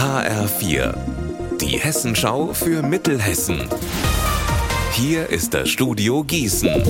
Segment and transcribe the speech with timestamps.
[0.00, 0.94] HR4,
[1.60, 3.68] die Hessenschau für Mittelhessen.
[4.92, 6.82] Hier ist das Studio Gießen.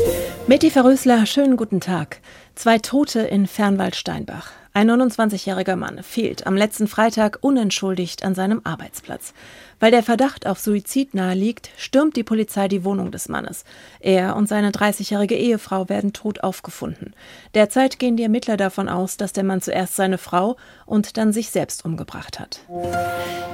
[0.47, 2.21] Meti Verrösler, schönen guten Tag.
[2.55, 4.53] Zwei Tote in Fernwald-Steinbach.
[4.73, 9.35] Ein 29-jähriger Mann fehlt am letzten Freitag unentschuldigt an seinem Arbeitsplatz.
[9.81, 13.65] Weil der Verdacht auf Suizid naheliegt, stürmt die Polizei die Wohnung des Mannes.
[13.99, 17.15] Er und seine 30-jährige Ehefrau werden tot aufgefunden.
[17.55, 21.51] Derzeit gehen die Ermittler davon aus, dass der Mann zuerst seine Frau und dann sich
[21.51, 22.61] selbst umgebracht hat.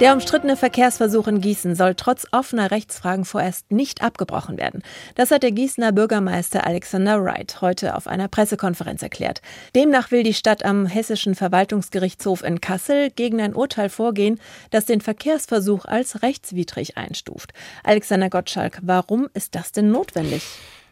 [0.01, 4.83] Der umstrittene Verkehrsversuch in Gießen soll trotz offener Rechtsfragen vorerst nicht abgebrochen werden.
[5.15, 9.41] Das hat der Gießener Bürgermeister Alexander Wright heute auf einer Pressekonferenz erklärt.
[9.75, 14.39] Demnach will die Stadt am Hessischen Verwaltungsgerichtshof in Kassel gegen ein Urteil vorgehen,
[14.71, 17.53] das den Verkehrsversuch als rechtswidrig einstuft.
[17.83, 20.43] Alexander Gottschalk, warum ist das denn notwendig?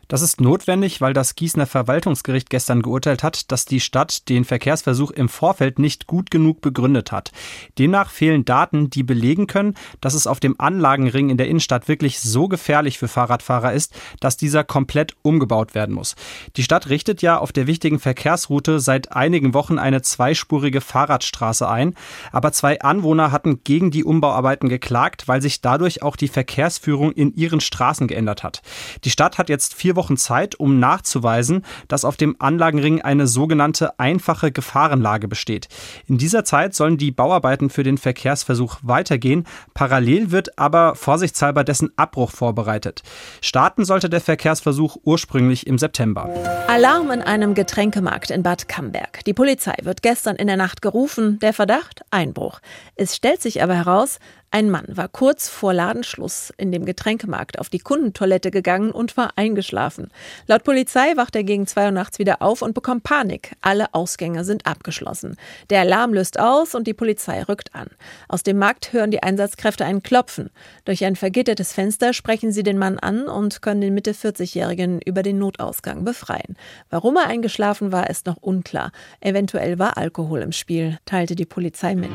[0.08, 5.12] Das ist notwendig, weil das Gießener Verwaltungsgericht gestern geurteilt hat, dass die Stadt den Verkehrsversuch
[5.12, 7.32] im Vorfeld nicht gut genug begründet hat.
[7.80, 12.20] Demnach fehlen Daten, die belegen können, dass es auf dem Anlagenring in der Innenstadt wirklich
[12.20, 16.16] so gefährlich für Fahrradfahrer ist, dass dieser komplett umgebaut werden muss.
[16.56, 21.96] Die Stadt richtet ja auf der wichtigen Verkehrsroute seit einigen Wochen eine zweispurige Fahrradstraße ein,
[22.32, 27.34] aber zwei Anwohner hatten gegen die Umbauarbeiten geklagt, weil sich dadurch auch die Verkehrsführung in
[27.34, 28.62] ihren Straßen geändert hat.
[29.04, 34.00] Die Stadt hat jetzt vier Wochen Zeit, um nachzuweisen, dass auf dem Anlagenring eine sogenannte
[34.00, 35.68] einfache Gefahrenlage besteht.
[36.08, 39.46] In dieser Zeit sollen die Bauarbeiten für den Verkehrsversuch weitergehen.
[39.74, 43.04] Parallel wird aber vorsichtshalber dessen Abbruch vorbereitet.
[43.42, 46.30] Starten sollte der Verkehrsversuch ursprünglich im September.
[46.68, 49.24] Alarm in einem Getränkemarkt in Bad Camberg.
[49.26, 51.40] Die Polizei wird gestern in der Nacht gerufen.
[51.40, 52.60] Der Verdacht Einbruch.
[52.96, 54.20] Es stellt sich aber heraus,
[54.56, 59.34] ein Mann war kurz vor Ladenschluss in dem Getränkemarkt auf die Kundentoilette gegangen und war
[59.36, 60.08] eingeschlafen.
[60.48, 63.52] Laut Polizei wacht er gegen zwei Uhr nachts wieder auf und bekommt Panik.
[63.60, 65.36] Alle Ausgänge sind abgeschlossen.
[65.70, 67.88] Der Alarm löst aus und die Polizei rückt an.
[68.30, 70.52] Aus dem Markt hören die Einsatzkräfte ein Klopfen.
[70.86, 75.22] Durch ein vergittertes Fenster sprechen sie den Mann an und können den Mitte 40-Jährigen über
[75.22, 76.56] den Notausgang befreien.
[76.90, 78.94] Warum er eingeschlafen war, ist noch unklar.
[79.20, 82.12] Eventuell war Alkohol im Spiel, teilte die Polizei mit.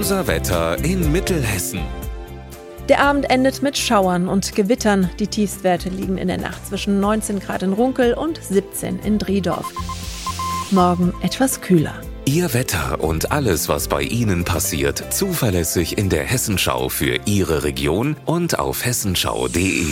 [0.00, 1.80] Unser Wetter in Mittelhessen.
[2.88, 5.10] Der Abend endet mit Schauern und Gewittern.
[5.18, 9.70] Die Tiefstwerte liegen in der Nacht zwischen 19 Grad in Runkel und 17 in Driedorf.
[10.70, 11.92] Morgen etwas kühler.
[12.24, 18.16] Ihr Wetter und alles, was bei Ihnen passiert, zuverlässig in der Hessenschau für Ihre Region
[18.24, 19.84] und auf hessenschau.de.